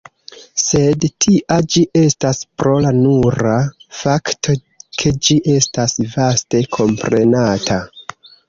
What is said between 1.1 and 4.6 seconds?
tia ĝi estas pro la nura fakto